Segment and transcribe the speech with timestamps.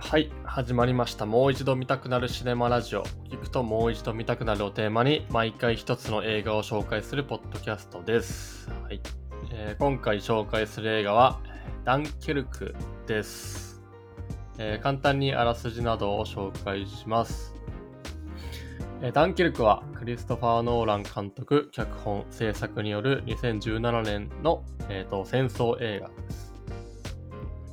[0.00, 1.26] はい、始まりました。
[1.26, 3.02] もう一度見たくなるシネマラジオ。
[3.30, 8.70] 聞くともう一度見たくなるをテーマに、毎回一つの映画を紹介するポッドキャストです。
[8.84, 9.00] はい
[9.50, 11.40] えー今回紹介する映画は、
[11.84, 12.76] ダンケルク
[13.08, 13.82] です、
[14.58, 17.54] えー簡単にあらすじなどを紹介します。
[19.02, 26.47] えダンケルクはクリストファー・ノーラン監督、脚本、制作による2017年の、えーと戦争映画です。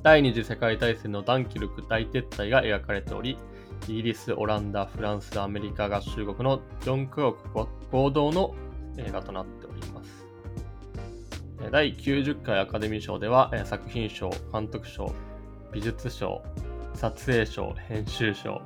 [0.06, 3.40] 第二次世界大戦のダンキルク大撤退が描かれており、
[3.88, 8.54] イギリス、オランダ、フランス、アメリカ合衆国の4カ国合同の
[9.00, 10.28] 映画となっております。
[11.64, 15.12] え第90回アカデミー賞では、え作品賞、監督賞、
[15.74, 16.44] 美術賞、
[16.94, 18.62] 撮影賞、編集賞、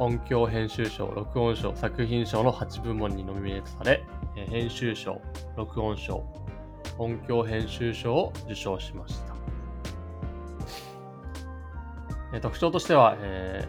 [0.00, 4.02] 音響編集賞、録音賞、作品賞の8部門にノミネートされ、
[4.34, 5.22] え編集賞、
[5.56, 6.24] 録音賞、
[6.98, 9.27] 音響編集賞を受賞しました。
[12.32, 13.66] え特徴としては、え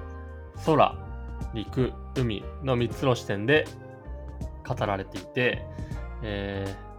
[0.57, 0.95] ー空、
[1.53, 3.65] 陸、海の3つの視点で
[4.67, 5.65] 語られていて、
[6.23, 6.89] えー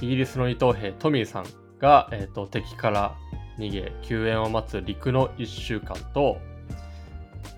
[0.00, 1.44] イギリスの二等兵トミーさん
[1.80, 3.16] が、えーと敵から
[3.58, 6.38] 逃げ救援を待つ陸の1週間と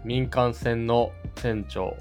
[0.05, 1.95] 民間船の船長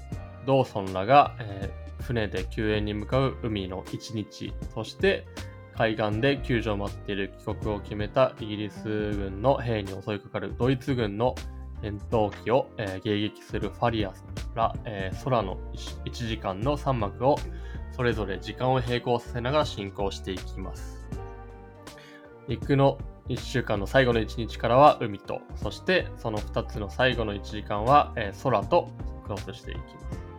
[0.46, 5.26] ドーソンらが、えー船で救援に向かう海の1日そして
[5.80, 11.34] 海岸で救助を待っている帰国を決めたイギリス軍の兵に襲いかかるドイツ軍の
[11.80, 14.22] 戦闘機を、えー迎撃するファリアス
[14.54, 15.56] ら、えー空の
[16.04, 17.38] 1, 時間の3幕を
[17.96, 21.02] それぞれ時間を並行させながら進行していきます。
[22.46, 22.98] 陸の
[23.30, 28.90] 1週間の最後の1日からは海と、そしてその2つの最後の1時間は、えー空と
[29.22, 30.29] クロスしていきます。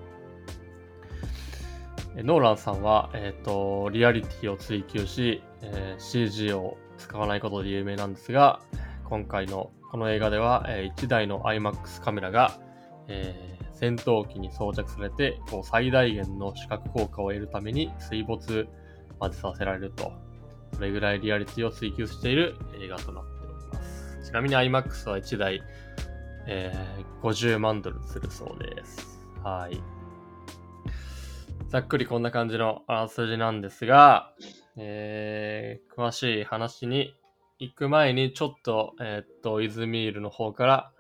[2.17, 8.59] ノーランさんは、えーとリアリティを追求し、えー CG を使わないことで有名なんですが、
[9.06, 12.59] 今回のこの映画では、え1台の IMAX カメラが、
[13.08, 18.67] えー戦闘機に装着されてこう最大限の視覚効果を得るために水没
[19.20, 20.11] までさせられると、
[20.76, 24.30] それぐらいリアリティを追求している映画となっております。
[24.30, 25.64] ちなみに IMAX は1台、
[26.48, 29.20] えー50万ドルするそうです。
[29.44, 29.82] はい。
[31.70, 34.33] ざっくりこんな感じのあらすじなんですが、
[34.77, 37.16] えー詳しい話に
[37.60, 40.92] 行く前にちょっと、えーっと、イズミールの方から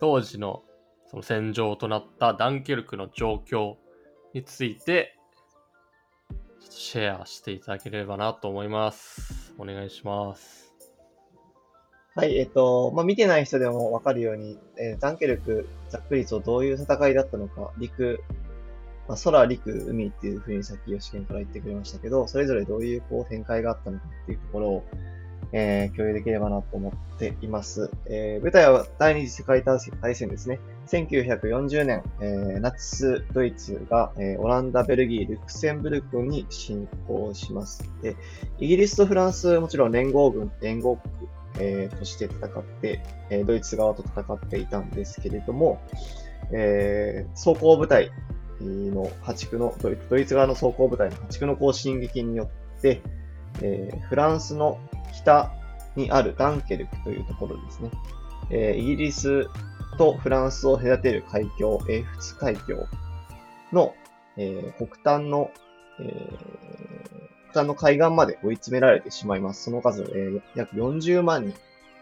[0.00, 0.64] 当時の
[1.06, 3.76] その戦場となったダンケルクの状況
[4.34, 5.16] について
[6.70, 9.54] シェアしていただければなと思います。
[9.58, 10.74] お願いします。
[12.14, 18.20] はい、えっと、まあ、見てない人でもわかるように、えーダンケルク、ざっくりとどういう戦いだったのか、陸、
[19.08, 24.84] まあ、空、陸、海っていう風にさっき吉健から言ってくれましたけど、それぞれどういうこう展開があったのかっていうところを、
[25.52, 27.90] えー共有できればなと思っています。
[28.06, 29.78] えー舞台は第二次世界大
[30.14, 30.60] 戦ですね。
[30.88, 37.82] 1940年、えーナチスドイツが、えーオランダ、ベルギー、ルクセンブルクに侵攻します。
[38.02, 38.16] で
[38.58, 41.14] イギリスとフランス、もちろん連合軍、連合国、
[41.60, 45.80] えーとして戦って、えードイツ側と戦っていたんですけれども、
[46.52, 48.10] えー装甲部隊
[48.64, 53.00] の破竹のドイツ、ドイツ側の装甲部隊の破竹のこう進撃によって、
[53.62, 54.78] えーフランスの
[55.14, 55.52] 北
[55.96, 57.90] にあるダンケルクというところですね。
[58.50, 59.48] えーイギリス
[59.96, 62.86] とフランスを隔てる海峡、英仏海峡
[63.72, 63.94] の、
[64.36, 65.50] えー北端の、
[66.00, 66.78] えー
[67.50, 69.64] 北の海岸まで追い詰められてしまいます。
[69.64, 71.54] その数、え約40万人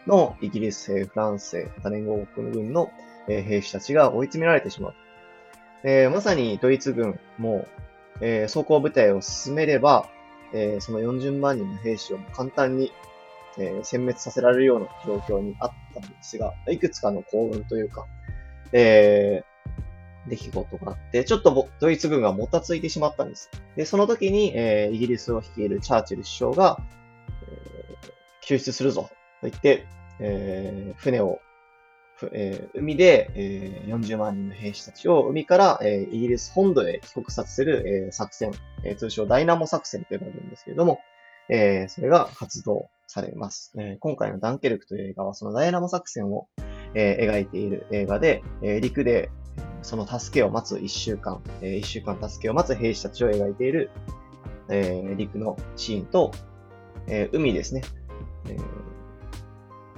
[0.06, 2.91] のイギリス兵、フランス兵、また連合国軍の、
[3.28, 4.94] 兵士たちが追い詰められてしまう。
[5.86, 7.66] えーまさにドイツ軍も、
[8.20, 10.08] えー装甲部隊を進めれば、
[10.52, 12.92] えーその40万人の兵士を簡単に、
[13.56, 18.04] えー殲滅させられるような状況にあったんですが、いくつかの幸運というか、
[18.72, 19.56] えー
[20.28, 23.48] 出来事があって、ちょっとドイツ軍がもたついてしまったんです。
[23.76, 26.78] で、その時に、えーイギリスを率いるチャーチル首相が、
[27.48, 28.10] えー
[28.42, 29.02] 救出するぞ
[29.41, 29.86] と言って、
[30.19, 31.38] えー船を、
[32.32, 38.52] えー海で、えー40万人の兵士たちを海から、えーイギリス本土へ帰国させる、え作戦、
[38.84, 41.00] え通称ダイナモ作戦と呼ばれるんですけれども、
[41.48, 46.48] えそれが発動されます、え今回のダンケルクという映画はそのダイナモ作戦を、
[46.94, 49.30] え描いている映画で、え陸で
[49.82, 53.90] その助けを待つ1週間、え1週間助けを待つ兵士たちを描いている、
[54.68, 56.32] え陸のシーンと、
[57.06, 57.82] え海ですね、
[58.48, 58.56] え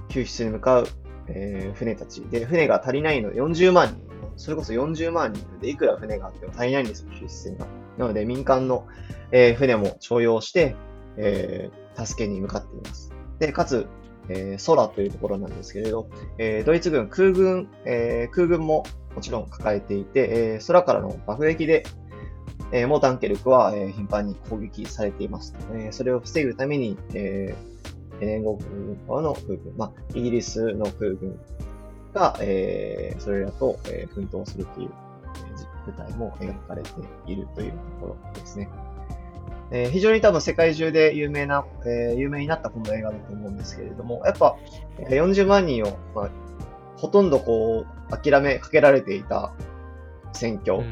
[0.09, 0.89] 救出に向かう、
[1.29, 2.23] えー船たち。
[2.23, 4.09] で、船が足りないので40万人。
[4.37, 7.67] それこそ40万人でいくら船があっても足りないんですよ、出船が。
[7.99, 8.87] なので民間の、
[9.33, 10.77] えー船も徴用して、
[11.17, 13.13] えー助けに向かっています。
[13.41, 13.87] で、かつ、
[14.29, 16.09] えー、空というところなんですけれど、
[16.39, 18.85] えー、ドイツ軍、空軍、えー、空軍も
[19.15, 21.85] もちろん抱えていて、えー、空からの爆撃で、
[22.73, 25.55] えー、もうダンケルクは、えー、頻繁に攻撃されています。
[25.73, 31.39] えー、それを防ぐために、えー、連合軍側の空軍、まあ、イギリスの空軍
[32.13, 34.91] が、えー、それらと、えー、奮闘するという、
[35.87, 36.91] 舞台も描かれて
[37.27, 38.69] いるというところですね。
[39.71, 44.57] えー、非常に多分世界中で有名な、えー、有名になったこの映画だと思うんですけれども、やっぱ、
[44.99, 46.31] 40万人を、まあ、
[46.97, 49.53] ほとんどこう、諦めかけられていた
[50.33, 50.83] 選挙、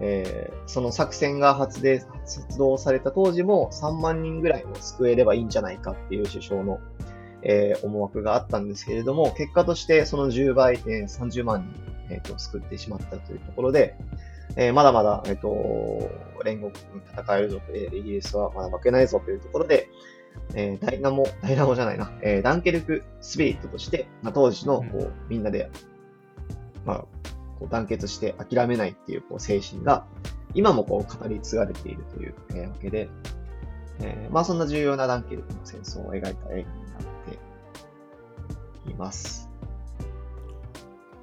[0.00, 6.80] えー、その作戦が発で発動された当時も3万人ぐらいを救えればいいんじゃないかっていう首相の、
[7.42, 11.70] えー、思惑があったんですけれども、結果としてその10倍、えー、30万
[12.08, 13.96] 人、えーと、救ってしまったというところで、
[14.56, 16.10] えー、まだまだ、えっ、ー、と、
[16.44, 19.88] 連合国に戦えるぞと、えー、イギリスはまだ負けないぞというところで、
[20.54, 25.70] えー、ダイナモ、ダイナモじゃないな、えー、ダンケルクスピリットとして、まあ、当時の、こう、みんなで、
[26.84, 27.04] まあ、
[27.58, 30.06] こう団結して諦めないっていう、こう、精神が、
[30.54, 33.08] 今もこう、語り継がれているという、えー、わけで、
[34.00, 36.64] えー、まあ、そんな重要なダンケルクの戦争を描いた映画になっ
[38.84, 39.48] ています。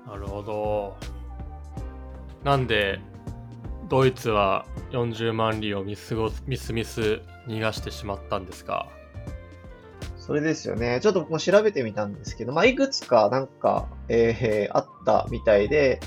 [0.06, 0.96] なるほど。
[2.44, 3.00] なんで、
[3.90, 8.88] ドイツは40万里をミスゴミスミス逃がしてしまったんですか？
[10.18, 11.00] それですよね。
[11.02, 16.00] ちょっともう調べてみたんですけど、まあ、いくつかなんか、えー、あったみたいで、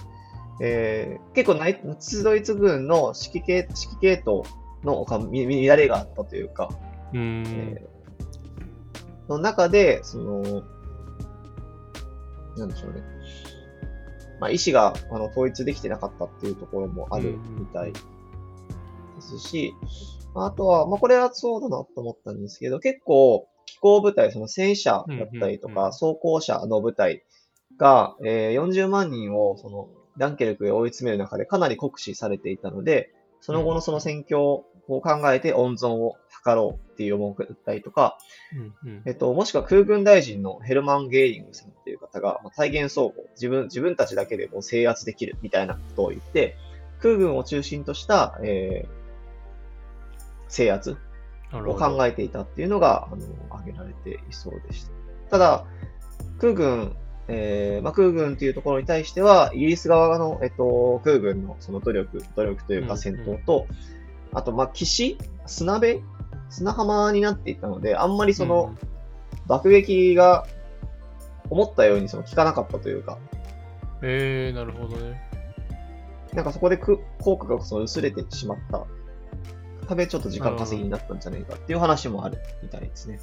[0.61, 4.43] えー、結構ナチスドイツ軍の指揮系指揮系統
[4.85, 5.31] の乱
[5.77, 6.69] れがあったというか、
[7.13, 10.63] うん、えー、の中で、その、
[12.57, 13.03] なんでしょうね。
[14.41, 18.01] まあ、意思があの統一できてなかったっていうところもあるみたいで
[19.21, 19.75] すし、
[20.35, 27.25] あとは、まあ、これはそうだなと思ったんですけど、結構、機構部隊、その戦車だったりとか、装甲車の部隊
[27.77, 29.89] が、えー、40万人を、その、
[30.19, 34.65] ダンケルクへ追い詰める中でかなり酷使されていたので、その後のその戦況を
[35.01, 38.19] 考えて温存を図ろうっていう思いだったりとか、
[38.85, 46.57] うんうん、えっと、もしくは空軍大臣のヘルマン・ゲーリングさんっていう方が、まあ、体現総合、自分、自分たちだけでも制圧できるみたいなことを言って、
[47.01, 48.89] 空軍を中心とした、えー、
[50.49, 50.97] 制圧
[51.53, 54.91] を考えていたっていうのが、あの、挙げられていそうでした。
[55.31, 55.67] ただ、
[56.41, 56.97] 空軍、
[57.29, 63.77] えー、まあ、空軍っていうところに対しては、イギリス側の、えっと、空軍のその努力、努力というか戦闘と、うん
[64.33, 66.01] うん、あと、まあ、岸砂辺
[66.49, 68.75] 砂浜になっていたので、あんまりその、
[69.47, 70.47] 爆撃が
[71.51, 73.19] 思ったようにその効かなかったというか。
[74.03, 75.29] えー、なるほどね。
[76.35, 76.99] なんかそこで効
[77.39, 78.87] 果がその薄れてしまった
[79.89, 83.19] ためちょっと時間稼ぎになったんじゃないかっていう話もあるみたいですね。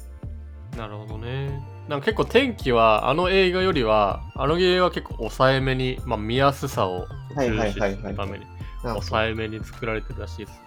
[0.76, 1.62] なるほどね。
[1.88, 7.06] なんか結構天気はあの映画よりはあの映画は結構抑えめに、まあ、見やすさを
[7.36, 8.46] 重視するために
[8.82, 10.66] 抑えめに作られてるらしいですね。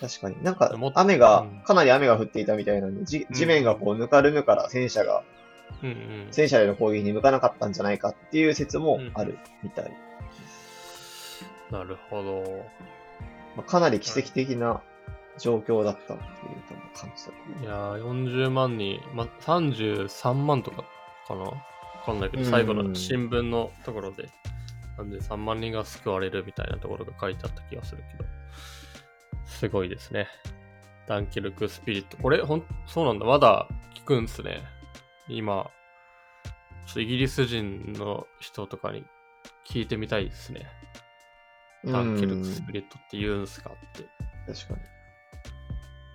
[0.00, 0.42] 確かに。
[0.42, 5.24] なんか雨が、かなり雨が降っていたみたいなんで、地面がこうぬかるむから戦車が、
[5.82, 9.92] うんうん、戦車への攻撃に向かなかったんじゃないかっていう説もあるみたい。
[11.70, 12.64] うん、なるほど。
[13.56, 14.82] まあ、かなり奇跡的な
[15.38, 16.26] 状況だったっていう
[16.94, 20.84] 感じだいやー、40万人、ま、33万とか
[21.26, 21.42] かな？
[21.42, 21.54] わ
[22.04, 24.28] かんないけど、最後の新聞のところで、
[24.98, 28.28] 33万人が救われるみたいなところが書いてあった気がするけど、
[29.46, 30.28] すごいですね。
[31.06, 32.16] ダンケルクスピリット。
[32.18, 33.26] これ、ほん、そうなんだ。
[33.26, 34.62] まだ聞くんすね。
[35.28, 35.70] 今、
[36.86, 39.04] ちょっとイギリス人の人とかに
[39.66, 40.66] 聞いてみたいですね。
[41.84, 44.04] ダンケルクスピリットって言うんすかって。
[44.52, 44.97] 確かに。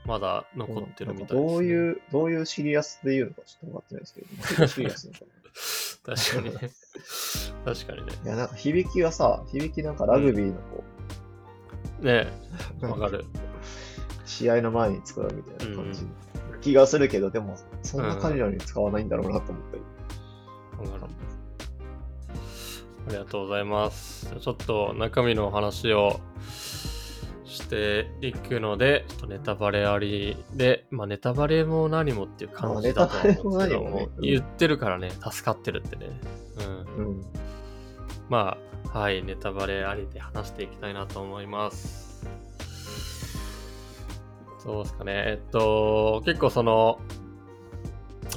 [0.06, 4.22] まだ残ってるみたいです、ね、どういう、どういうシリアスで言うのかちょっと分かってないですけ
[4.62, 6.16] ど、シリアスなのかな。
[6.16, 6.72] 確かにね。
[7.66, 8.14] 確かにね。
[8.26, 10.84] いや、なんか響きがさ、響きなんかラグビーのこ
[12.02, 12.06] う。
[12.06, 12.28] ね
[12.82, 13.26] え、わかる。
[14.26, 19.84] 試合の前に使うみたいな感じ、うん、気がするけど、でも、そんな感じなのに使わないんだろうなと思ったり。
[20.90, 21.16] わ、うん、からん。
[23.06, 24.34] ありがとうございます。
[24.40, 26.20] ちょっと中身の話を
[27.54, 36.20] していくので、ちょっとネタバレありで、まあネタバレも何もっていう感じだと思うんですけども、ね、言ってるからね、助かってるってね。
[36.98, 37.06] うん。
[37.06, 37.26] うん、
[38.30, 38.58] ま
[38.94, 42.28] あ、はい、ネタバレありで話していきたいなと思います。
[44.60, 45.12] そうですかね。
[45.28, 47.00] えっと、結構その、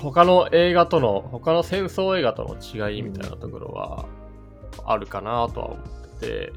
[0.00, 4.06] 他の映画との、他の戦争映画との違いみたいなところは、
[4.84, 5.78] あるかなとは思っ
[6.18, 6.52] てて、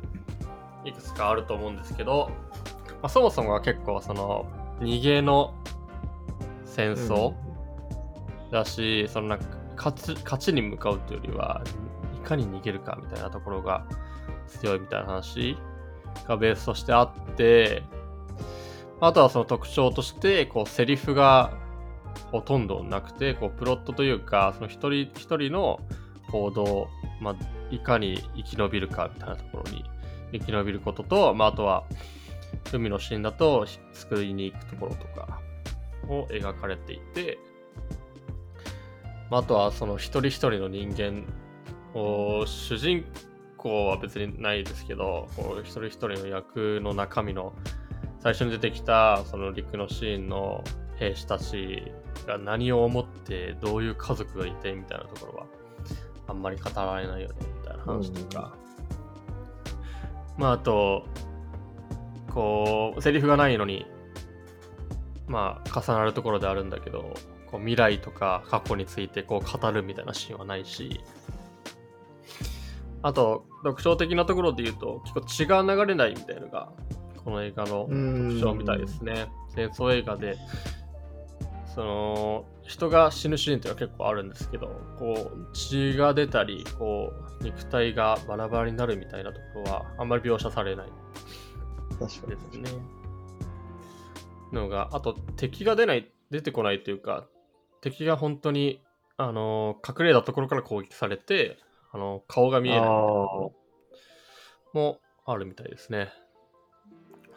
[0.85, 2.31] いくつかあると思うんですけど、
[3.01, 4.45] まあ、そもそもは結構その
[4.79, 5.53] 逃げの
[6.65, 7.33] 戦争、
[8.51, 9.45] だし、そのなんか
[9.77, 11.61] 勝ち勝ちに向かうというよりは、
[12.15, 13.85] いかに逃げるかみたいなところが
[14.47, 15.57] 強いみたいな話
[16.27, 17.83] がベースとしてあって、
[18.99, 21.53] あとはその特徴として、こう、セリフが
[22.31, 25.79] ほとんどなくて、こう、プロットというか、その一人一人の
[26.31, 26.89] 行動、
[27.21, 27.35] まあ、
[27.71, 29.85] いかに生き延びるかみたいなところに
[30.33, 31.85] 生き延びることと、まあ、あとは、
[32.77, 35.41] 海のシーンだと救いに行くところとか
[36.07, 37.37] を描かれていて、
[39.29, 41.25] まあ、あとはその一人一人の人間
[41.93, 43.05] を主人
[43.57, 47.53] 公は別にないですけどこう一人一人の役の中身の
[48.19, 50.63] 最初に出てきたその陸のシーンの
[50.97, 51.91] 兵士たち
[52.27, 55.45] が何を思ってどういう家族がいてみたいなところは
[56.27, 58.53] あんまり語られないよねみたいな話とか、
[60.37, 61.05] まああと
[62.33, 63.85] こうセリフがないのに
[65.27, 67.13] まあ重なるところであるんだけど
[67.47, 71.01] こう未来とか過去についてこう語るみたいなシーンはないし
[73.01, 76.69] あと特徴的なところで言うと結構血が流れないみたいなのが
[77.23, 79.27] この映画の特徴みたいですね。
[79.55, 80.37] 戦争映画で
[81.75, 84.67] その人が死ぬシーンっていうのは結構あるんですけど
[84.97, 90.87] こう血が出たりこう肉体がバラバラになるみたいなところはあんまり描写されない。
[91.99, 92.61] 確かに。
[92.61, 92.81] ですね。
[94.51, 97.27] のが、あと敵が出ない、出てこないというか、
[97.81, 98.81] 敵が本当に、
[99.17, 101.57] あのー隠れたところから攻撃されて、
[101.91, 102.89] あのー顔が見えない
[104.73, 106.09] もあるみたいですね。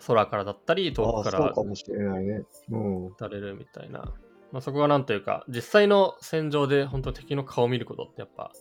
[0.07, 2.43] 空からだったり、遠くからそうかもしれないね。
[2.71, 3.07] うん。
[3.09, 4.13] 撃たれるみたいな。
[4.51, 8.53] まあ、そこがなんというか、実際の戦場で本当敵の顔を見ることってやっぱ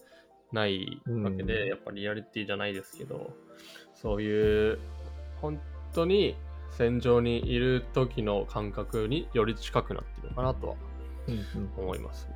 [0.51, 3.33] ないわけで、うんやっぱリアリティじゃないですけど、
[3.95, 4.79] そういう
[5.41, 5.59] 本
[5.93, 6.35] 当に
[6.77, 10.75] 戦場にいる時の感覚により近くなっているのかなとは
[11.27, 12.29] うんうん思います。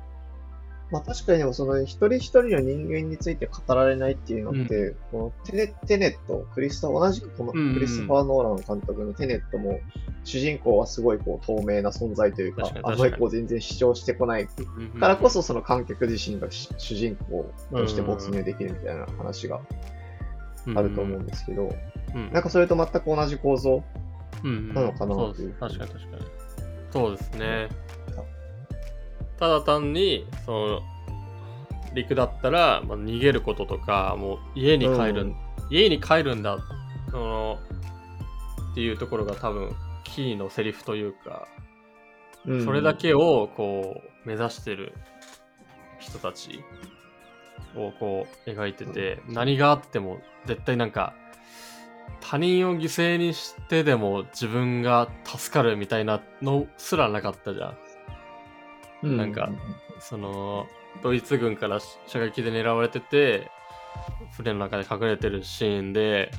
[0.90, 7.74] まあ確かにでもその一人一人の人間について語られないっていうのって、このテネテネット、クリスト、同じくこのうんうん。
[7.74, 9.80] クリストファー・ノーラン監督のテネットも、
[10.26, 14.48] 主人公はすごいこう透明な存在というかあんまりこう全然主張してこない
[14.98, 19.60] からこそその観客自身がし主人公として没入できるみたいな話が
[20.74, 21.74] あると思うんですけど、
[22.14, 23.84] うん、なんかそれと全く同じ構造
[24.44, 25.48] うんなのかなという。
[25.48, 25.60] です。
[25.60, 26.22] 確かに確かに。
[26.92, 27.68] そうですね。
[29.38, 30.80] ただ単に、その、
[31.94, 35.36] 陸だったら、まあ、逃げることとか、もう家に帰る、うん。
[35.70, 36.58] 家に帰るんだ、
[37.10, 37.58] その、
[38.72, 41.48] っていうところが多分、キーのセリフというか、
[42.46, 42.64] うん。
[42.64, 44.92] それだけをこう目指してる
[45.98, 46.62] 人たち
[47.76, 51.14] をこう描いてて、何があっても絶対なんか
[52.20, 57.78] 他人を犠牲にしてでも自分が助かるみたいなのすらなかったじゃん。
[59.02, 59.50] うんなんか
[60.00, 60.66] その
[61.02, 63.50] ドイツ軍から射撃で狙われてて
[64.32, 66.30] 船の中で隠れてるシーンで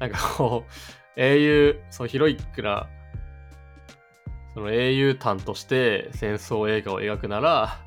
[0.00, 0.70] なんかこう
[1.16, 2.88] 英雄そうヒロイックな
[4.54, 7.80] その英雄譚として戦争映画を描くなら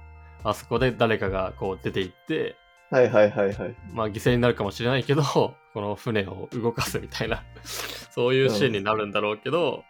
[0.43, 2.55] あそこで誰かがこう出て行って
[2.95, 3.75] はいはいはいはい。
[3.91, 5.21] まあ犠牲になるかもしれないけど
[5.73, 9.83] この船を動かすみたいな そういうシーンになるんだろうけど、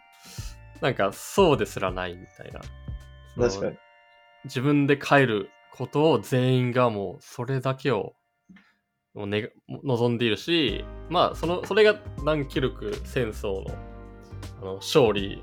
[0.80, 2.60] なんかそうですらないみたいな
[3.36, 3.76] 確かに。
[4.44, 8.14] 自分で帰ることを全員がもうそれだけを
[9.14, 13.78] 望んでいるしまあそのそれが南キルク戦争の
[14.60, 15.42] あの勝利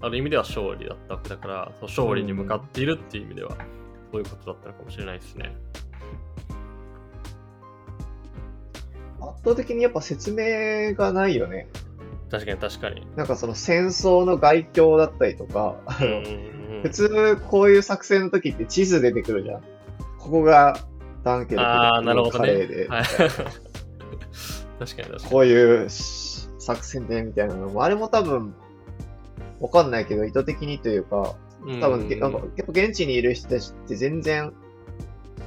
[0.00, 3.56] ある意味では勝利だったわけだからその勝利に向かっているっていう意味では
[4.12, 5.54] そういうことだったのかもしれないですね。
[9.44, 11.68] 倒的にやっぱ説明がないよね。
[12.30, 13.06] 確かに確かに。
[13.16, 15.76] なんかその戦争の外境だったりとか、
[16.82, 19.62] 普通こういう作戦の時って地図出てくるじゃん。
[20.18, 20.78] ここが
[21.24, 22.76] ダンケルクああ、なるほどカレーで、。
[22.82, 23.48] ねはい、 確かに
[24.78, 25.20] 確かに。
[25.30, 28.54] こういう作戦でみたいなのも、あれも多分、
[29.60, 31.34] わかんないけど意図的にというか、
[31.80, 34.52] 多分、うんなんかやっぱ現地にいる人たちって全然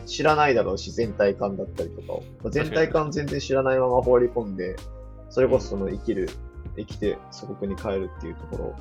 [0.06, 2.24] 知らないだろうし、全体感だったりとかを。
[2.44, 4.76] まあ全体感全然知らないまま放り込んで、
[5.30, 6.30] それこそその生きる、
[6.78, 8.76] 生きて祖国に帰るっていうところを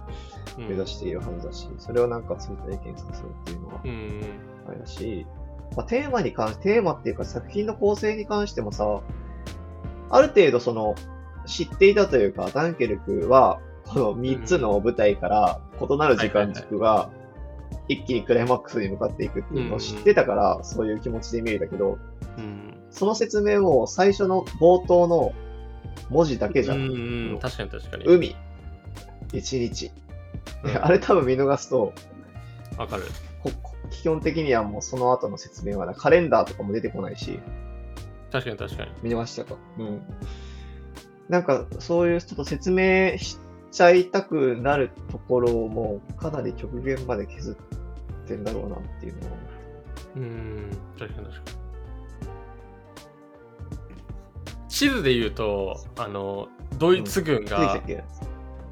[0.59, 4.21] うん目指しているはずだし、それをなんか追体験させるっていうのはうん
[4.69, 5.27] あれだし、
[5.77, 9.01] まあ、テーマに関して、テーマっていうか作品の構成に関してもさ、
[10.11, 10.95] ある程度その、
[11.47, 17.11] 知っていたというか、ダンケルクは、この3つの舞台から異なる時間軸が、
[17.89, 21.99] 一気にクライマックスに向かっていくっていうのを知ってたから、そういう気持ちで見れたけど、
[22.39, 25.33] うんその説明も最初の冒頭の
[26.09, 26.79] 文字だけじゃん。
[26.79, 28.05] うんうん確かに確かに。
[28.07, 28.37] 海、
[29.33, 29.93] 一日。
[30.65, 31.93] うん あれ多分見逃すと、
[32.77, 33.05] わかる。
[33.91, 37.41] 基本的にはもうその後の説明はな、カレンダーとかも出てこないし、
[38.31, 38.91] 確かに確かに。
[39.03, 40.03] 見ましたかうん。
[41.29, 43.39] なんか、そういうちょっと説明し
[43.71, 47.57] ちゃいたくなるところをもうかなり極限まで削
[48.25, 49.31] ってんだろうなっていうのを。
[50.17, 51.61] うーん、確かに確かに。
[54.69, 56.49] 地図で言うと、あの、
[56.79, 58.03] ドイツ軍がっ、け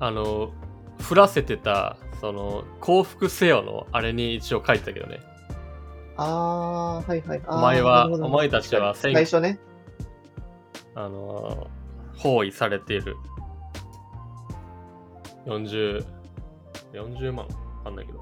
[0.01, 0.53] あの、
[1.09, 5.21] 降らせてた、その、降伏せよのあれに一応書いてたけどね。
[6.17, 7.43] あー、はいはい。
[7.47, 9.61] お前はお前たちは最初ね。
[10.95, 11.69] あの、
[12.17, 13.17] 包囲されている。
[15.49, 16.05] 40、
[16.93, 18.21] 40万わかんないけど。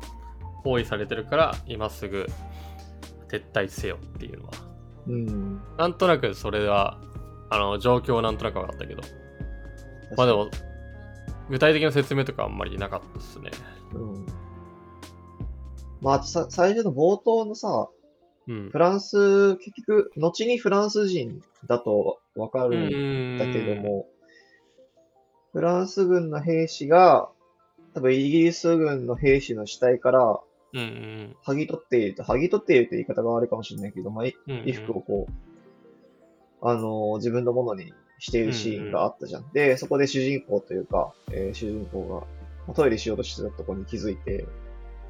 [0.64, 2.26] 包囲されてるから、今すぐ
[3.28, 4.52] 撤退せよっていうのは。
[5.06, 5.62] うん。
[5.76, 6.98] なんとなくそれは、
[7.50, 9.02] あの、状況はなんとなく分かったけど。
[10.16, 10.48] まあでも、
[11.48, 13.50] 具体的な説明とかあんまりなかったですね。
[13.94, 14.26] うん。
[16.00, 17.88] まあ、さ、最初の冒頭のさ、
[18.48, 18.78] うんフ。
[18.78, 24.06] ランス、結局、後にフランス人だとわかうるんんだけども、
[25.56, 27.30] フランス軍の兵士が、
[27.94, 30.40] 多分イギリス軍の兵士の死体から
[30.74, 31.36] うんうん。
[31.46, 35.32] 剥ぎ取っていると、剥ぎ取っているという言い方が悪いかもしれないけど、まあ、衣服をこう、
[36.60, 39.50] あのー自分のものにしているシーンがあったじゃん。
[39.54, 42.26] で、そこで主人公というか、えー主人公が
[42.66, 44.46] まあトイレしようとしてたところに気づいて、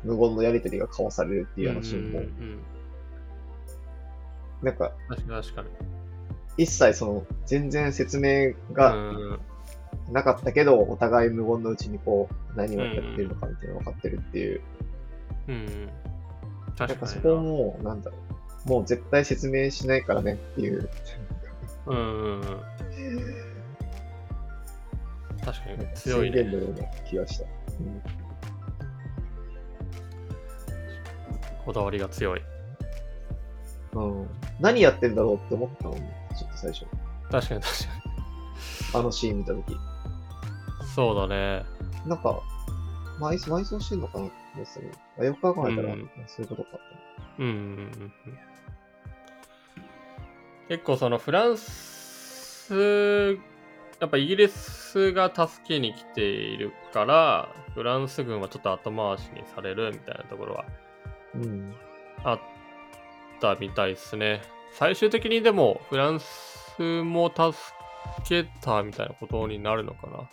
[0.04, 2.58] 無言のやりとりが交わされるっていうようなシーンも、うんうんうん。
[4.62, 5.68] なんか、確かに。
[6.56, 8.98] 一切その、全然説明がう
[9.34, 9.40] ん
[10.10, 14.60] なかったけど、お互い無言のうちにこう、何をやってるのかみたいなのが分かってるっていう。
[15.48, 15.86] うんうん。
[16.78, 18.16] なんか確かにそこをもう、なんだろ
[18.66, 18.68] う。
[18.68, 20.88] もう絶対説明しないからねっていう。
[21.86, 21.92] な。
[21.92, 22.42] うんうんうん。
[25.44, 26.42] 確かに強いね。
[26.42, 27.44] のような気がした。
[27.44, 27.46] う
[27.82, 28.26] ん
[31.66, 32.42] こだわりが強い。
[33.94, 34.28] うん、
[34.60, 36.86] 何やってんだろうって思ったのね、ちょっと最初。
[37.28, 37.95] 確かに確か
[38.94, 39.70] あのシーン見たとき。
[39.70, 39.76] に。
[40.94, 41.64] そうだね。
[42.06, 42.40] なんか、
[43.18, 46.68] 埋埋葬してんのかなって思ってたけどあよく考えたら、うんそういうことか
[47.38, 48.12] うん。
[50.68, 53.38] 結構そのフランス、
[54.00, 60.64] やっぱイギリスが助けに来ているから、フランス軍はちょっと後回しにされるみたいなところは
[61.34, 61.74] うん。
[62.24, 62.40] あっ
[63.40, 64.42] たみたいですね。
[64.72, 67.52] 最終的にでもフランスも助
[68.26, 70.30] けたみたいなことになるのかな。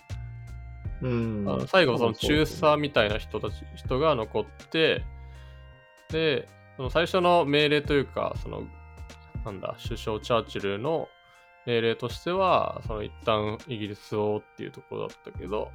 [1.02, 1.46] うん。
[1.48, 5.04] あの最後そのう中佐みたいな人たち人が残って
[6.10, 8.64] でその最初の命令というかその
[9.46, 11.08] なんだ首相チャーチルの
[11.66, 15.72] 命令としてはその一旦イギリスをっていうところだったけど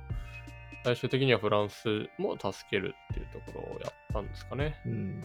[0.84, 5.22] 最終的にはフランスも助けるっていうところをやったんですかねうん。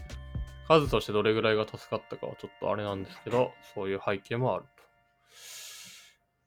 [0.67, 4.65] 数としてどれぐらいが助かったかはちょっとあれなんですけどそういう背景もある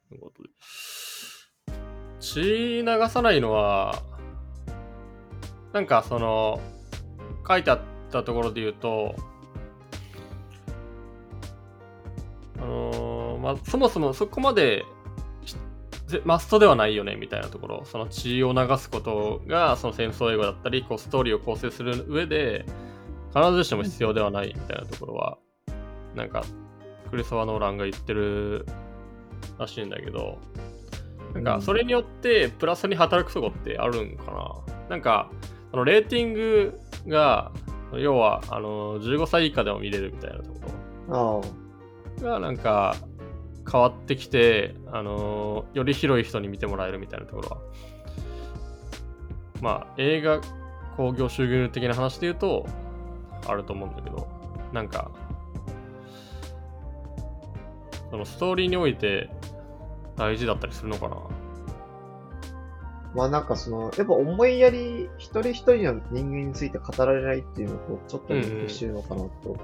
[0.08, 0.48] ということで。
[2.20, 4.02] 血流さないのは、
[5.72, 6.60] なんかその、
[7.46, 9.14] 書いてあったところで言うと、
[12.58, 14.84] あのーまあ、そもそもそこまで
[16.24, 22.64] マストではないよねみたいなところ、その血を流すことがその戦争映画だったり、こうストーリーを構成する上で、
[23.34, 25.38] 必ずしも必要ではないみたいなところは、
[26.14, 26.44] なんか、
[27.10, 28.66] クリストファー・ノーランが言ってる
[29.58, 30.38] らしいんだけど、
[31.34, 34.54] なんか、それによって、プラスに働くとこってあるんかな。
[34.88, 35.30] なんか、
[35.72, 37.52] あのレーティングが、
[37.92, 41.42] 要は、あの、15歳以下でも見れるみたいなとこ。
[42.20, 42.96] ろが、なんか、
[43.70, 47.58] 変わってきて、あの、より広い人に見てもらえるみたいなところは、
[49.60, 50.40] まあ、映画
[50.96, 52.66] 興行収入的な話で言うと、
[53.46, 54.28] あると思うんだけど、
[54.72, 55.10] なんか、
[58.10, 59.28] そのストーリーにおいて
[60.16, 61.16] 大事だったりするのかな？
[63.14, 69.57] まあなんかその、やっぱ思いやり、一人一人の人間について語られないっていうのと、ちょっとリンクしてるのかなと。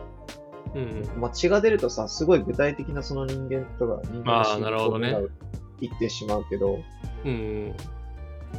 [0.75, 1.21] うんうん。
[1.21, 5.21] まあ血が出るとさ、すごい具体的なその人間とか、人間のなるほどねが
[5.81, 6.79] 言ってしまうけど、
[7.25, 7.75] うん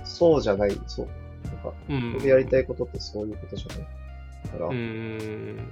[0.03, 1.07] そうじゃない、そう。
[1.45, 1.73] なんか。
[2.13, 3.87] 僕やりたいことってそういうことじゃない。
[4.45, 5.71] だから、うーん。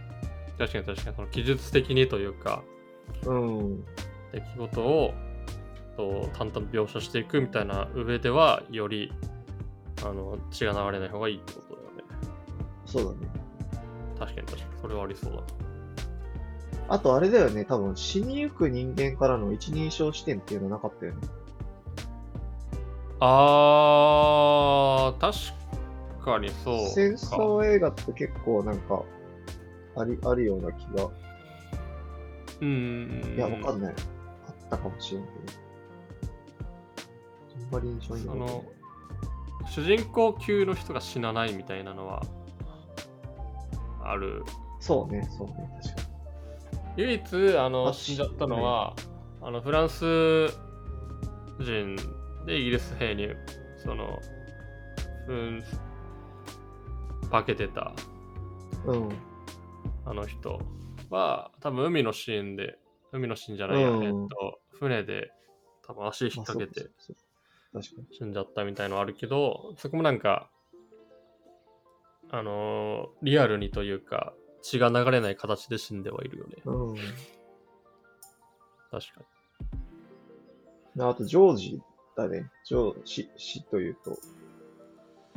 [0.58, 2.64] 確かに確かに、その記述的にというか、
[3.26, 3.84] うん。
[4.32, 5.14] 出来事を
[5.98, 9.12] と淡々と描写していくみたいな上では、より
[10.06, 12.04] あの血が流れない方がいいってことだよね。
[12.86, 13.18] そうだね。
[14.20, 15.44] 確かに確かに、それはありそうだな。
[16.90, 21.20] あとあれだよね、多分死にゆく人間からの一人称視点っていうのなかったよね。
[23.20, 25.38] あー、確
[26.26, 26.90] かにそうか。
[26.90, 29.04] 戦争映画って結構なんか、
[29.96, 31.10] あり、あるような気が。
[32.62, 33.34] うん。
[33.36, 33.96] いや、わかんない。
[34.48, 35.36] あったかもしれんけど。
[37.68, 38.64] あんまり印象にその、
[39.68, 42.22] 主人公級の人が死なないみたいなのは、
[44.04, 44.44] ある。
[44.80, 46.12] そうね、そうね、確か
[46.98, 48.96] 唯一、あの、あ死んじゃったのは、
[49.42, 50.48] あの、フランス
[51.60, 51.96] 人
[52.46, 53.30] でイギリス兵に、
[53.78, 54.20] その、
[55.28, 55.64] うん、
[57.30, 57.94] 化けてた、
[58.86, 58.98] に。
[58.98, 59.10] うん。
[60.06, 60.60] あの人
[61.10, 62.78] は、多分海のシーンで、
[63.12, 65.32] 海のシーンじゃないや、うんえっと、船で、
[65.86, 67.31] 多分足引っ掛けてまあ
[67.74, 68.08] 確かに。
[68.12, 70.50] 死んじゃったみたいのあるけど、そこもなんか、
[72.30, 76.56] あのーリアルにというか、血が流れない形で死んではいるよね。
[76.66, 76.96] うん。
[76.96, 77.08] 確
[79.14, 79.22] か
[80.96, 81.82] であと、ジョージ
[82.18, 82.50] だね。
[82.66, 84.18] ジョー、死、死というと、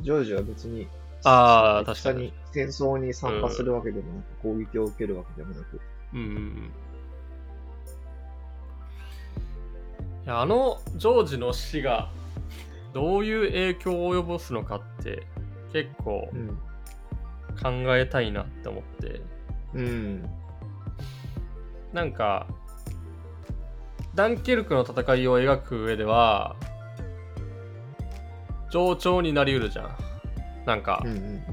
[0.01, 0.87] ジョージは別に、
[1.23, 5.79] あー確かに戦争に参加するわけでもなく、攻撃を受けるわけでもなく、
[6.13, 6.19] に。
[6.21, 6.71] うんうんうん。
[10.25, 12.11] いや、あのジョージの死が
[12.95, 15.27] どういう影響を及ぼすのかって
[15.71, 16.57] 結構うん。
[17.61, 19.21] 考えたいなって思って。
[19.73, 20.29] うん。
[21.93, 22.47] なんか、
[24.13, 26.55] ダンケルクの戦いを描く上では、
[28.71, 29.97] 冗長になりうるじゃん。
[30.65, 31.43] なんかうん、うんうん。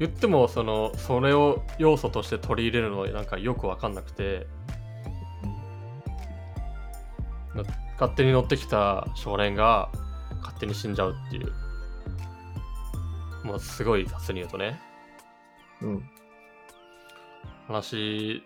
[0.00, 4.46] 言っても、その、それを要素として取り入れるのなんかよくわかんなくて、
[7.54, 7.62] な
[8.02, 9.88] 勝手に乗ってきた少年が
[10.40, 11.52] 勝手に死んじゃうっていう。
[13.46, 14.80] もうすごい雑に言うとね。
[15.80, 16.10] うん。
[17.68, 18.42] 話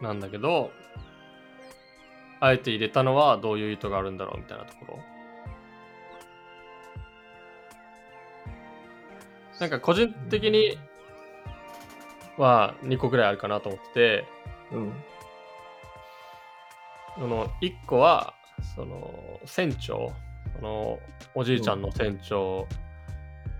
[0.00, 0.70] なんだけど、
[2.40, 4.98] あえて入れたのはどういう意図があるんだろうみたいなところ。
[9.60, 10.78] なんか個人的に
[12.38, 14.24] は2個ぐらいあるかなと思ってて、
[14.72, 14.92] うん。
[17.18, 18.34] その1個は、
[18.74, 20.12] その船長、
[20.56, 20.98] その
[21.34, 22.66] おじいちゃんの船長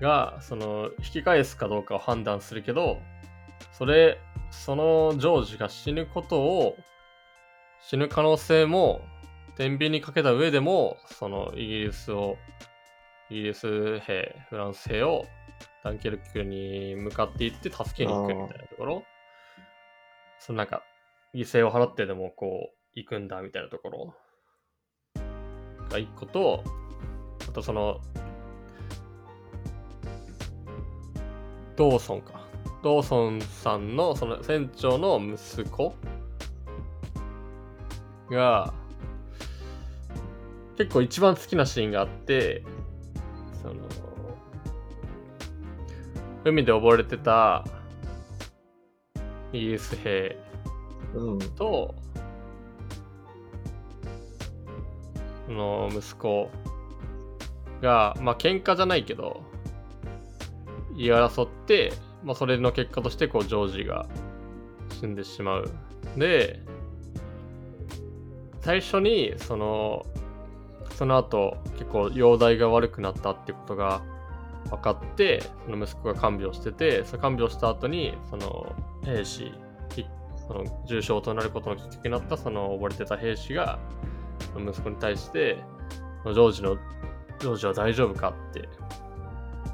[0.01, 3.01] が、その引き返すかどうかを判断するけど、
[3.73, 4.19] それ、
[4.51, 6.77] そのジョージが死ぬことを、
[7.81, 9.03] 死ぬ可能性も、
[9.57, 12.37] 天秤にかけた上でも、そのイギリスを、
[13.31, 15.25] イギリス兵、フランス兵を
[15.85, 19.05] ダンケルクに向かって行って助けに行くみたいなところ、
[20.41, 20.83] そのなんか、
[21.35, 24.15] 犠牲を払ってでもこう、行くんだみたいなところ
[25.91, 26.63] が一個と、
[27.49, 28.01] あとその、
[31.77, 32.45] ドーソンか。
[32.83, 35.95] ドーソンさんのその船長の息子
[38.31, 38.73] が、
[40.77, 42.63] 結構一番好きなシーンがあって、
[43.63, 43.75] その、
[46.45, 47.65] 海で溺れてた
[49.53, 50.37] イギリス兵
[51.15, 51.39] うん。
[55.49, 56.51] の息子
[57.83, 59.43] が、まあ喧嘩じゃないけど、
[60.97, 64.07] 言い争って、まあそれの結果として、こう、ジョージが
[65.01, 65.71] 死んでしまう。
[66.17, 66.61] で、
[68.61, 70.07] 最初に、その、
[70.97, 74.03] その後、結構、容体が悪くなったってことが
[74.71, 79.53] 分かって、その息子が看病してて、その看病した後に、その、兵士、
[80.47, 83.79] その重傷となることのきっかけになったその溺れてた兵士が
[84.59, 85.63] の息子に対して
[86.25, 86.77] ジョージの
[87.39, 88.35] ジョージは大丈夫か？
[88.51, 88.69] って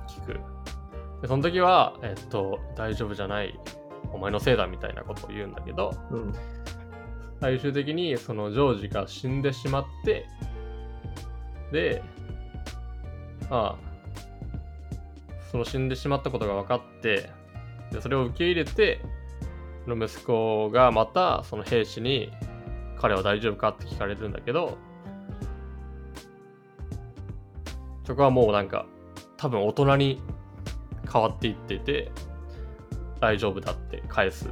[0.09, 0.41] 聞く
[1.23, 3.59] でその時はえっと大丈夫じゃない
[4.13, 6.35] お前のせいだみたいなことを言うんだけどうん。
[7.41, 10.27] 最終的にそのジョージが死んでしまって
[11.73, 12.03] で
[13.49, 13.91] まあ
[15.51, 17.31] その死んでしまったことが分かって
[17.93, 19.01] でそれを受け入れて
[19.85, 22.31] その息子がまたその兵士に
[23.01, 24.77] 彼は大丈夫かって聞かれるんだけど
[28.07, 28.87] そこはもうなんか
[29.39, 30.23] 多分大人に
[31.11, 32.13] 変わっていっていて
[33.21, 34.51] 大丈夫だって返す。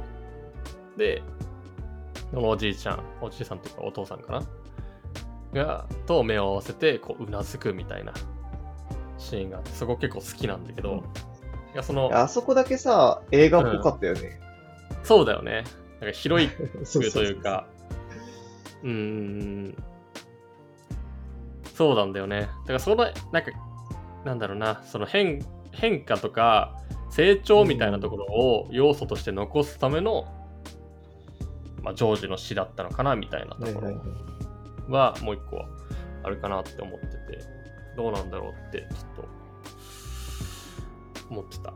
[0.97, 1.21] で
[2.31, 4.33] そのおじいちゃんおじいさんっていうかお父さんか
[5.53, 5.63] な？
[5.63, 8.13] がと目を合わせてこううなずくみたいな
[9.17, 11.03] シーンがあってそこ結構好きなんだけど、
[11.73, 14.39] いやそのあそこだけさ、映画っぽかったよね。
[15.03, 15.63] そうだよね。
[16.01, 16.49] なんかヒロイ
[16.83, 17.67] そックというか
[18.83, 19.75] うん
[21.73, 23.51] そうなんだよねだからそのなんか
[24.25, 26.75] なんだろうなその変変化とか
[27.09, 30.25] 成長みたいなところを要素として残すための、
[31.81, 34.13] まあ、ジョージの死だったのかなみたいなところはいはいは
[34.89, 34.91] い。
[34.91, 35.65] はもう一個は
[36.23, 37.17] あるかなって思ってて
[37.95, 39.29] どうなんだろうってちょっと
[41.29, 41.73] 思ってた。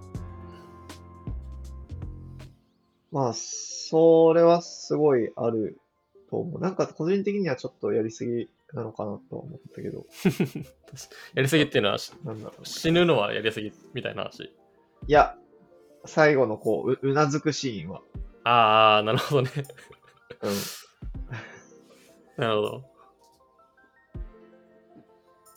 [3.12, 5.78] まあ、それはすごいある
[6.34, 6.62] と思う。
[6.62, 10.08] なんか個人的にはちょっとやりすぎなのかなとは思ったけど、
[11.36, 12.66] やりすぎっていうのはしなんだろう。
[12.66, 14.46] 死ぬのはやりすぎみたいな話？
[14.46, 14.52] い
[15.08, 15.38] や、
[16.06, 18.02] 最後のこう、ううなずくシーンは。
[18.46, 19.52] ああ、なるほどね。
[20.42, 20.54] うん。
[22.42, 22.84] なるほど。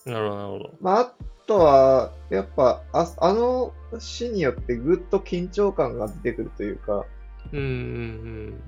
[0.04, 0.74] なるほど、なるほど。
[0.82, 1.14] まあ、あ
[1.46, 7.06] とは、やっぱ、ああのシーンによってぐっと緊張感が出てくるというか、
[7.52, 8.62] うんうん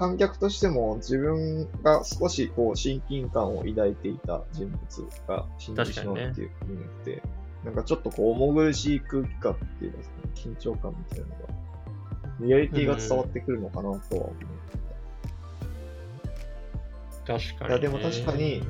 [0.00, 4.78] 観客としても自分が少しこう親近感を抱いていた人物
[5.28, 7.22] が死んでしまうっていうふうになって、
[7.66, 9.98] なんかちょっとこう重苦しい空気感っていうか、
[10.34, 11.38] 緊張感みたいなのが、
[12.40, 14.28] リアリティが伝わってくるのかなとは思う。
[14.30, 14.32] う
[17.24, 17.26] ん。
[17.26, 17.68] 確かに、ね。
[17.68, 18.62] いやでも確かに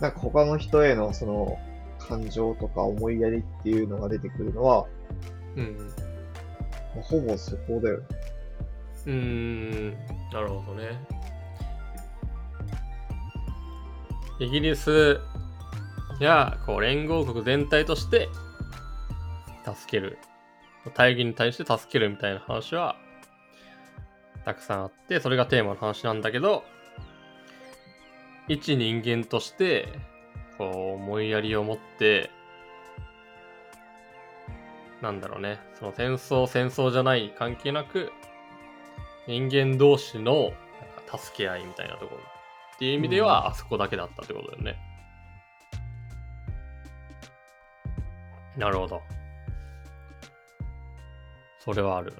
[0.00, 1.60] なんか他の人へのその
[2.00, 4.84] 感情とか思いやりっていうのが出てくるのは、
[5.54, 5.76] うん。
[6.96, 8.06] まあほぼそこだよね。
[9.06, 9.90] うーん、
[10.32, 11.00] なるほどね。
[14.38, 15.18] イギリス
[16.20, 18.28] やこう連合国全体として
[19.64, 20.18] 助ける。
[20.94, 22.96] 大義に対して助けるみたいな話は
[24.44, 26.62] たくさんあって、それがテーマの話なんだけど、
[28.46, 29.88] 一人間として
[30.58, 32.30] こう思いやりを持って、
[35.02, 38.12] なんだろうね、その戦争、戦争じゃない関係なく、
[39.26, 40.52] 人間同士の
[41.06, 42.20] 助け合いみたいなところ
[42.76, 44.76] っていう意味では、あそこだけだったってことだよね。
[48.56, 49.02] なるほど。
[51.58, 52.18] それはあるな。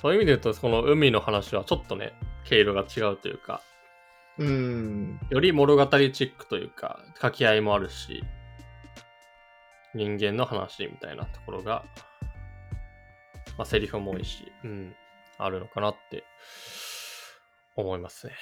[0.00, 2.12] そういう意味で言うと、この海の話はちょっとね、
[2.44, 3.62] 経路が違うというか、
[4.38, 5.20] うーん。
[5.28, 8.22] より物語チックというか、掛け合いもあるし、
[9.94, 11.84] 人間の話みたいなところが、
[13.58, 14.94] まあ、セリフも多いし、うん、
[15.44, 16.24] あるのかなって
[17.76, 18.34] 思いますね。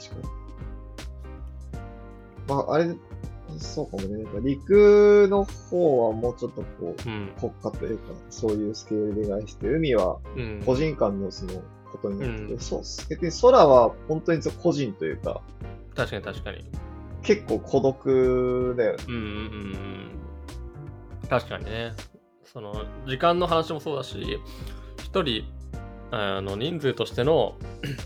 [0.00, 0.42] 確かに。
[2.48, 2.94] まあ、あれ、
[3.58, 4.24] そうかもね。
[4.24, 7.32] なんか陸の方はもうちょっとこう、うん。
[7.38, 10.62] 国家というか、そういうスケールで描いて、海はうん。
[10.64, 15.42] 個人間のそのことになってて、うんそう、逆に空は本当に個人というか、
[15.94, 16.64] 確かに確かに。
[17.22, 19.04] 結構孤独だよね。
[19.08, 19.26] うんうんうん
[21.22, 21.28] うん。
[21.28, 21.92] 確かにね。
[22.52, 24.38] その、時間の話もそうだし、
[24.98, 25.44] 一人、
[26.10, 27.56] あの、人数としての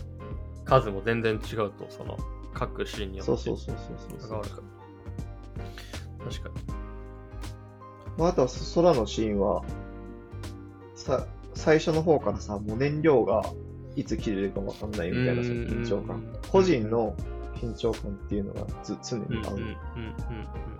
[0.63, 2.17] 数も全然違うと、その、
[2.53, 4.61] 各シーンによってそうそうそうそうそう関わるか
[6.19, 6.31] ら。
[6.31, 6.55] 確かに。
[8.17, 9.63] まあ、あとはそ空のシーンは、
[10.95, 13.43] さ、最初の方からさ、もう燃料が
[13.97, 16.33] いつ切れるかわかんないみたいなその緊張感うん。
[16.51, 17.15] 個人の
[17.55, 19.57] 緊張感っていうのがず常うんうんうんうんにある。
[19.57, 20.76] うん。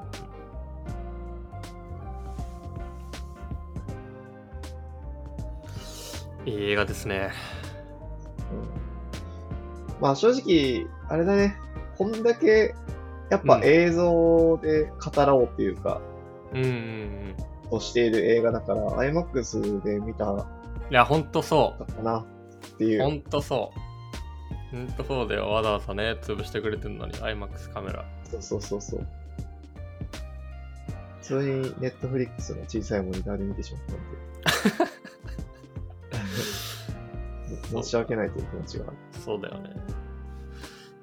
[6.48, 7.32] いい映画ですね。
[8.52, 8.88] うん
[10.00, 11.58] まあ正直、あれだね、
[11.98, 12.76] こんだけ、
[13.30, 16.02] やっぱ映像で語ろうっていうか、
[16.54, 17.36] うんうんうん。
[17.70, 20.48] としている映画だから、IMAX で見たか
[20.90, 22.04] いや、ほんとそう。
[22.04, 22.26] なっ
[22.78, 23.02] ていう。
[23.02, 23.72] ほんとそ
[24.72, 24.78] う。
[24.78, 25.50] ほんとそうだよ。
[25.50, 28.06] わざわざね、潰してくれてるのに、IMAX カメラ。
[28.24, 29.08] そうそうそうそう。
[31.22, 34.92] 普通に Netflix の小さいモニターで見てしまったんで。
[37.70, 38.98] 申し訳ないという気持ちがある。
[39.24, 39.76] そうだよね。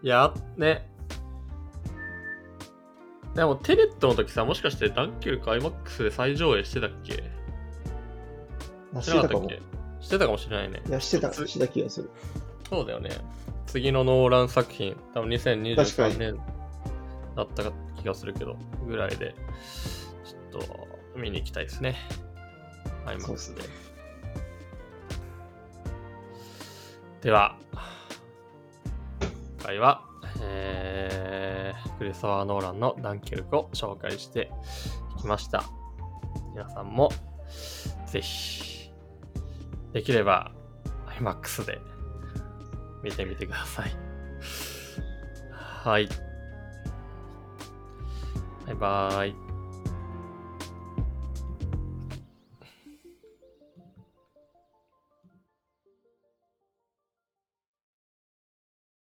[0.03, 0.91] いや、ね。
[3.35, 7.25] でも、テレットの時さ、もしかしてダンケルク IMAX で再上映してたっけ？
[8.95, 9.51] あ、ししてたかも。
[10.01, 10.83] してたかもしれないね。
[10.89, 12.11] いや、してた、つしてた気がする。
[12.69, 13.11] そうだよね。
[13.67, 16.41] 次のノーラン作品、多分確か2023に年
[17.35, 17.65] だった
[18.01, 19.35] 気がするけど、ぐらいで、
[20.25, 21.97] ちょっと見に行きたいですね。
[23.19, 23.84] そうっす IMAX で。
[27.25, 27.57] では、
[29.23, 30.05] 今回は、
[30.43, 34.51] えー、クリストファー・ノーランのダンケルクを紹介して
[35.17, 35.65] いきました。
[36.55, 37.11] 皆さんも、
[38.05, 38.91] ぜひ、
[39.95, 40.53] できれば
[41.19, 41.81] IMAX で
[43.03, 43.97] 見てみてください。
[45.51, 46.09] はい。
[48.67, 49.44] バイバーイ。